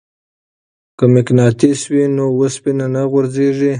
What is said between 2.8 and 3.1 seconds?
نه